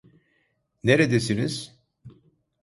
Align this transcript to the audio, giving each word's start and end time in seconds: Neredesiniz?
Neredesiniz? 0.83 1.73